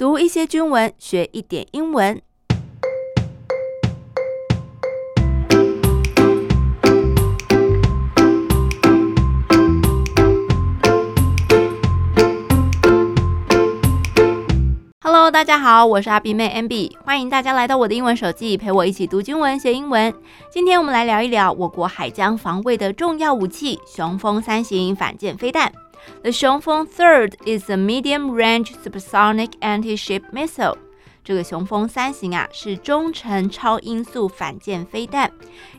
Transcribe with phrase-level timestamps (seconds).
[0.00, 2.22] 读一些军文，学一点英文。
[15.02, 20.14] Hello，大家好，我是阿比妹 MB，欢迎大家来到我的英文手记，陪我一起读军文学英文。
[20.50, 25.70] 今天我们来聊一聊我国海疆防卫的重要武器——雄风三型反舰飞弹。
[26.21, 30.77] The 雄风 Third is a medium-range supersonic anti-ship missile。
[31.23, 35.31] 这个雄风三型啊，是中程超音速反舰飞弹。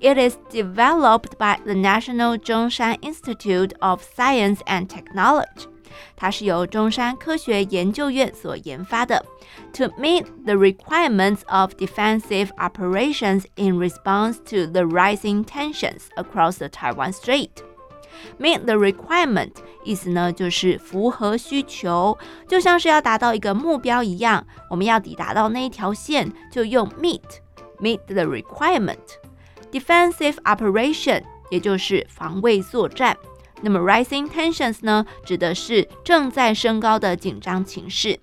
[0.00, 5.66] It is developed by the National 中山 Institute of Science and Technology。
[6.16, 9.24] 它是由中山科学研究院所研发的。
[9.74, 17.12] To meet the requirements of defensive operations in response to the rising tensions across the Taiwan
[17.12, 17.50] Strait。
[18.39, 19.51] Meet the requirement
[19.83, 22.17] 意思呢，就是符合需求，
[22.47, 27.21] 就像是要达到一个目标一样，我们要抵达到那一条线，就用 meet
[27.79, 28.97] meet the requirement。
[29.71, 33.17] Defensive operation 也就是防卫作战。
[33.61, 38.19] 那么 rising tensions 呢，指的是正在升高的紧张情势。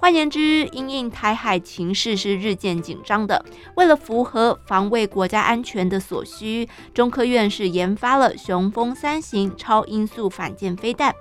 [0.00, 11.12] 换言之，因应台海情势是日渐紧张的，为了符合防卫国家安全的所需，中科院是研发了雄风三型超音速反舰飞弹。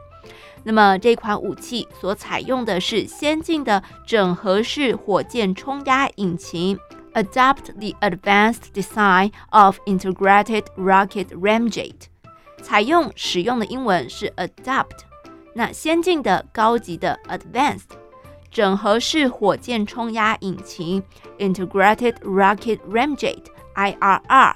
[0.64, 6.78] 那么这款武器所采用的是先进的整合式火箭冲压引擎
[7.14, 11.94] ，adopt the advanced design of integrated rocket ramjet。
[12.62, 15.00] 采用使用的英文是 adopt，
[15.56, 18.07] 那先进的高级的 advanced。
[18.50, 21.04] 整合式火箭冲压引擎
[21.38, 24.54] （Integrated Rocket Ramjet，IRR），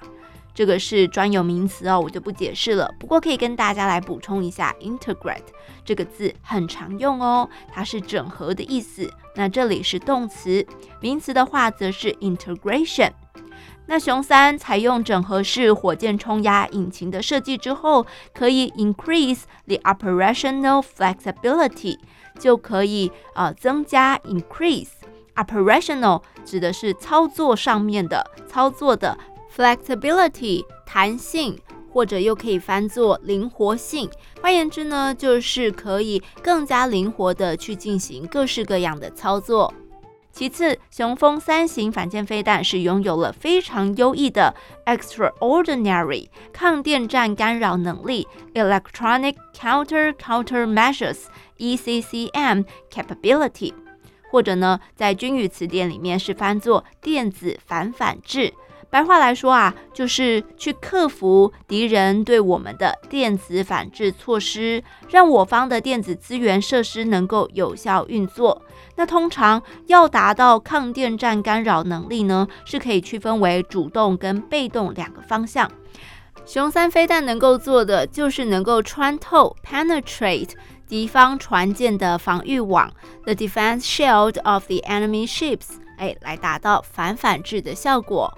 [0.53, 2.93] 这个是专有名词哦，我就不解释了。
[2.99, 5.43] 不过可以跟大家来补充一下，integrate
[5.85, 9.11] 这个字很常用哦，它是整合的意思。
[9.35, 10.65] 那这里是动词，
[10.99, 13.11] 名词的话则是 integration。
[13.91, 21.97] 那雄三采用整合式火箭冲压引擎的设计之后，可以 increase the operational flexibility。
[22.39, 24.87] 就可以啊、呃，增加 increase
[25.35, 29.17] operational 指的是操作上面的操作的
[29.53, 31.59] flexibility 弹性，
[31.91, 34.09] 或者又可以翻作灵活性。
[34.41, 39.73] 换言之呢，就是可以更加灵活的去进行各式各样的操作。
[40.31, 44.55] 其次，雄风三型反舰飞弹是拥有了非常优异的
[44.85, 51.25] extraordinary 抗电战干扰能力 electronic counter countermeasures
[51.57, 53.73] ECCM capability，
[54.31, 58.53] 或者呢，在军语词典里面是翻作电子反反制。
[58.91, 68.61] 白话来说啊，就是去克服敌人对我们的电子反制措施，让我方的电子资源设施能够有效运作。
[68.97, 75.71] 那通常要达到抗电站干扰能力呢，是可以区分为主动跟被动两个方向。
[76.45, 80.49] 雄三飞弹能够做的就是能够穿透 （penetrate）
[80.89, 82.91] 敌方船舰的防御网
[83.23, 88.37] （the defense shield of the enemy ships），哎，来达到反反制的效果。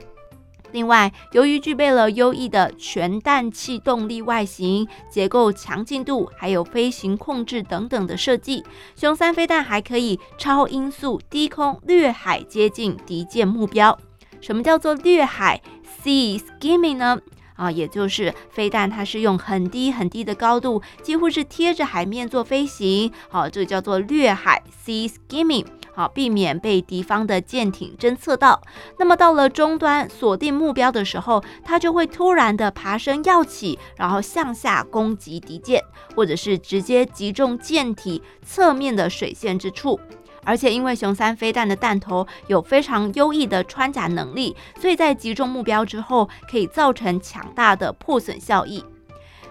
[0.74, 8.64] 另外，由于具备了优异的全氮气动力外形、结构强劲度，还有飞行控制等等的设计，
[8.96, 13.98] 雄三飞弹还可以超音速低空掠海接近敌舰目标。
[14.42, 15.62] 什么叫做掠海
[16.04, 17.18] （sea skimming） 呢？
[17.56, 23.12] 啊，也就是飞弹它是用很低很低的高度，几乎是贴着海面做飞行。
[23.30, 25.66] 好、这叫做掠海 （sea skimming）。
[25.96, 28.60] 好，避免被敌方的舰艇侦测到。
[28.98, 35.84] 那么到了终端锁定目标的时候，它就会突然的爬升跃起，然后向下攻击敌舰，
[36.16, 40.00] 或者是直接击中舰体侧面的水线之处。
[40.44, 48.84] 而且因为雄三飞弹的弹头有非常优异的穿甲能力，所以在击中目标之后，可以造成强大的破损效益。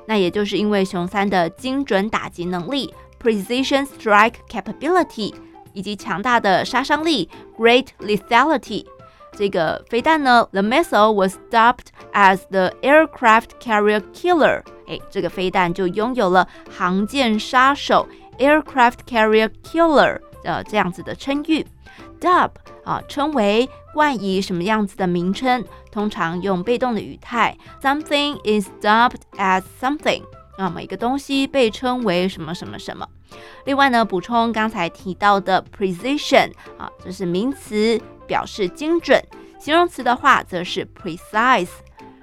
[0.07, 2.93] 那也就是因为雄三的精准打击能力
[3.23, 5.35] （Precision Strike Capability）。
[5.75, 7.27] 以及强大的杀伤力
[7.57, 8.85] （Great Lethality），
[9.35, 14.61] 这个飞弹呢，The missile was dubbed as the aircraft carrier killer。
[14.87, 18.07] 哎，这个飞弹就拥有了航舰杀手
[18.39, 21.67] （aircraft carrier killer） 的这样子的称誉。
[22.21, 22.51] Dub
[22.85, 25.65] 啊，称为冠以什么样子的名称？
[25.91, 30.23] 通常用被动的语态，Something is dubbed as something。
[30.59, 33.09] 那么一个东西被称为什么什么什么。
[33.65, 39.21] 另外呢，补充刚才提到的 precision 啊，这是名词，表示精准；
[39.59, 41.69] 形容词的话则是 precise。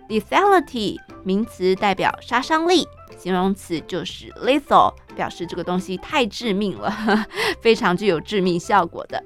[0.10, 6.92] Lethality 名词代表杀伤力，形容词就是 lethal，表示这个东西太致命了，
[7.62, 9.24] 非常具有致命效果的。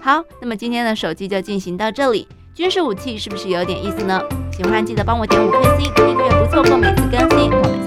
[0.00, 2.28] 好，那么今天的手机就进行到这里。
[2.54, 4.22] 军事武器是不是有点意思呢？
[4.52, 7.79] 喜欢记得帮我点五颗星，订阅不错过每次更新。